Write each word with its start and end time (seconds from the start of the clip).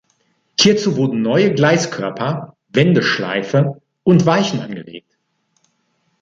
Hierzu 0.59 0.95
wurden 0.97 1.21
neue 1.21 1.53
Gleiskörper, 1.53 2.57
Wendeschleife 2.69 3.79
und 4.01 4.25
Weichen 4.25 4.59
angelegt. 4.59 5.15